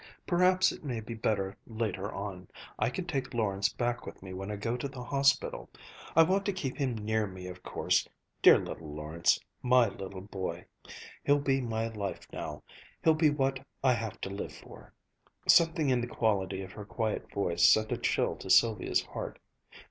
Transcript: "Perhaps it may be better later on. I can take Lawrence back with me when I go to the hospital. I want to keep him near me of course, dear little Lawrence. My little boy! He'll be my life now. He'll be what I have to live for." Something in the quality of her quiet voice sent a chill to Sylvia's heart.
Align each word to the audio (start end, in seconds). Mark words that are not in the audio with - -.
"Perhaps 0.25 0.71
it 0.71 0.83
may 0.83 0.99
be 0.99 1.13
better 1.13 1.55
later 1.67 2.11
on. 2.11 2.47
I 2.79 2.89
can 2.89 3.05
take 3.05 3.35
Lawrence 3.35 3.69
back 3.71 4.03
with 4.03 4.23
me 4.23 4.33
when 4.33 4.49
I 4.49 4.55
go 4.55 4.75
to 4.75 4.87
the 4.87 5.03
hospital. 5.03 5.69
I 6.15 6.23
want 6.23 6.43
to 6.47 6.53
keep 6.53 6.75
him 6.77 6.95
near 6.97 7.27
me 7.27 7.45
of 7.45 7.61
course, 7.61 8.07
dear 8.41 8.57
little 8.57 8.91
Lawrence. 8.95 9.39
My 9.61 9.89
little 9.89 10.21
boy! 10.21 10.65
He'll 11.23 11.37
be 11.37 11.61
my 11.61 11.87
life 11.89 12.27
now. 12.33 12.63
He'll 13.03 13.13
be 13.13 13.29
what 13.29 13.59
I 13.83 13.93
have 13.93 14.19
to 14.21 14.31
live 14.31 14.53
for." 14.55 14.91
Something 15.47 15.91
in 15.91 16.01
the 16.01 16.07
quality 16.07 16.63
of 16.63 16.71
her 16.71 16.83
quiet 16.85 17.31
voice 17.31 17.69
sent 17.71 17.91
a 17.91 17.97
chill 17.99 18.35
to 18.37 18.49
Sylvia's 18.49 19.03
heart. 19.03 19.37